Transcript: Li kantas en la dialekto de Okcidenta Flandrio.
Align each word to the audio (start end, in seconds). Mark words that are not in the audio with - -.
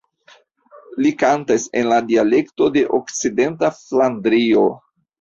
Li 1.07 1.11
kantas 1.25 1.67
en 1.83 1.87
la 1.93 2.01
dialekto 2.09 2.73
de 2.81 2.85
Okcidenta 3.03 3.75
Flandrio. 3.81 4.69